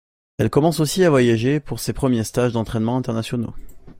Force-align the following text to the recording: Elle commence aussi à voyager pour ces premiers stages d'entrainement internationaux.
Elle 0.39 0.49
commence 0.49 0.79
aussi 0.79 1.03
à 1.03 1.11
voyager 1.11 1.59
pour 1.59 1.79
ces 1.79 1.93
premiers 1.93 2.23
stages 2.23 2.53
d'entrainement 2.53 2.97
internationaux. 2.97 3.53